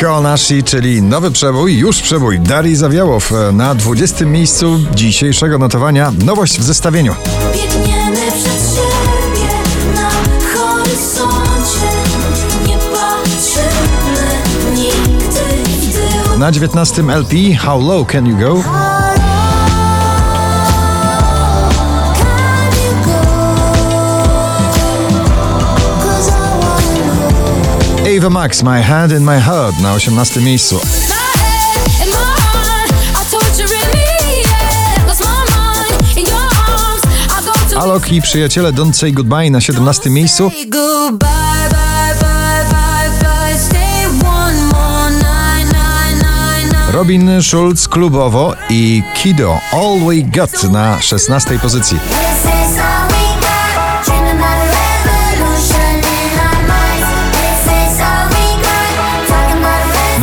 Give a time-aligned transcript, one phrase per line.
[0.00, 4.24] Konashi, czyli nowy przebój, już przebój Darii Zawiałow e, na 20.
[4.24, 6.12] miejscu dzisiejszego notowania.
[6.24, 7.14] Nowość w zestawieniu.
[7.54, 9.48] Biegniemy przed siebie
[9.94, 10.10] na
[10.54, 11.86] horyzoncie
[12.66, 14.42] Nie patrzymy
[14.74, 17.02] nigdy w tył Na 19.
[17.02, 18.62] LP How Low Can You Go?
[28.10, 28.82] Ava Max My
[29.16, 30.40] in My Heart na 18.
[30.40, 30.80] miejscu.
[37.76, 40.10] Alok i przyjaciele Don't Say Goodbye na 17.
[40.10, 40.50] miejscu.
[46.92, 51.58] Robin Schulz klubowo i Kido All We Got na 16.
[51.58, 51.98] pozycji.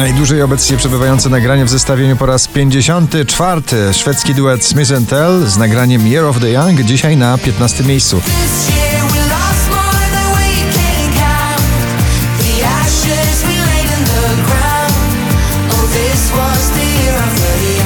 [0.08, 3.62] Najdłużej obecnie przebywające nagranie w zestawieniu po raz 54.
[3.94, 7.84] Szwedzki duet Smith Tell z nagraniem Year of the Young dzisiaj na 15.
[7.84, 8.18] miejscu.
[8.18, 8.24] Oh.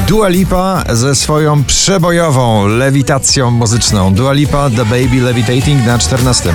[0.08, 4.14] Dua Lipa ze swoją przebojową lewitacją muzyczną.
[4.14, 6.54] Dua Lipa The Baby Levitating na 14.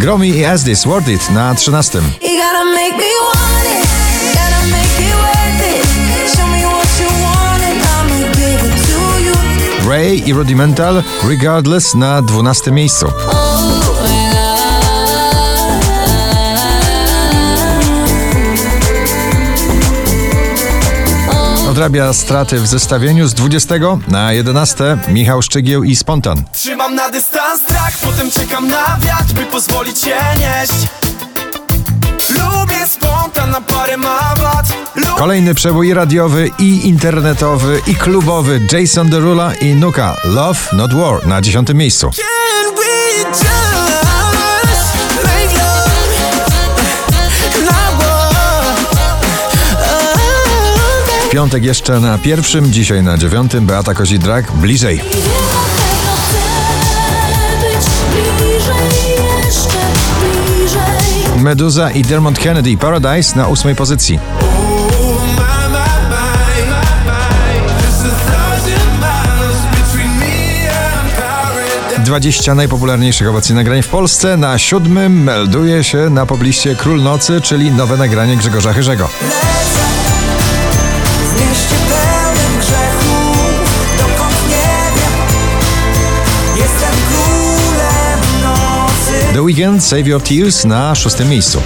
[0.00, 2.00] Gromi i As This Worth It na 13.
[2.22, 3.84] You gotta make me want it.
[4.32, 5.84] Gotta make it worth it.
[6.34, 9.88] Show me what you want and I'ma give it to you.
[9.90, 12.70] Ray i Rudimental Regardless na 12.
[12.72, 13.06] miejscu.
[21.80, 23.74] Odrabia straty w zestawieniu z 20
[24.08, 24.98] na 11.
[25.08, 26.44] Michał Szczygieł i Spontan.
[26.52, 30.72] Trzymam na dystans strach, potem czekam na wiatr, by pozwolić się nieść
[32.30, 34.66] Lubię spontan na parę mawat
[35.16, 41.40] Kolejny przebój radiowy i internetowy i klubowy Jason Derulo i Nuka Love Not War na
[41.40, 41.68] 10.
[41.74, 42.10] miejscu.
[51.30, 55.00] Piątek jeszcze na pierwszym, dzisiaj na dziewiątym Beata Kozidrak bliżej.
[61.36, 64.18] Meduza i Dermot Kennedy Paradise na ósmej pozycji.
[64.18, 65.78] My, my,
[66.10, 67.84] my, my, my.
[67.86, 74.36] Just a thousand miles between me and paradise 20 najpopularniejszych obecnie nagrań w Polsce.
[74.36, 79.08] Na siódmym melduje się na pobliście Król Nocy, czyli nowe nagranie Grzegorza Chyrzego.
[81.40, 83.54] W mieście pełnym grzechów,
[83.98, 85.12] dokąd nie wiem
[86.56, 91.62] Jestem królem nocy The Weeknd Save Your Tears na szóstym miejscu.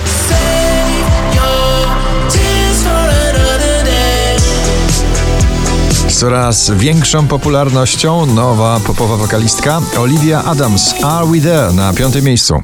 [6.08, 12.62] Coraz większą popularnością nowa popowa wokalistka Olivia Adams Are We There na piątym miejscu.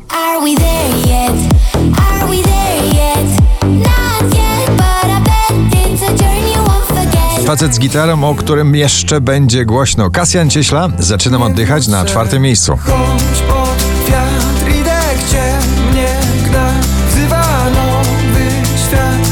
[7.50, 10.10] Facet z gitarą, o którym jeszcze będzie głośno.
[10.10, 12.76] Kasjan Cieśla Zaczynam oddychać na czwartym miejscu.
[12.76, 15.58] Chodź pod wiatr, idę gdzie
[15.90, 16.16] mnie
[16.48, 16.72] gna
[17.08, 18.50] Wzywa nowy
[18.86, 19.28] świat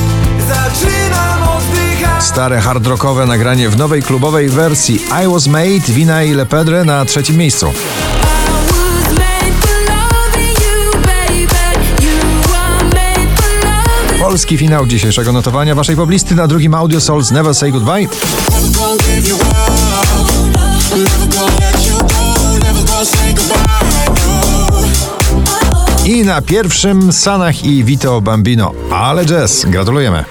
[0.49, 6.35] Zaczynam oddychać Stare hard rockowe nagranie w nowej klubowej wersji I Was Made Wina i
[6.35, 7.73] Lepedre na trzecim miejscu.
[14.39, 18.07] Polski finał dzisiejszego notowania waszej poblisty na drugim Audio Souls Never Say Goodbye.
[26.05, 28.73] I na pierwszym Sanach i Vito Bambino.
[28.91, 30.25] Ale jazz, gratulujemy.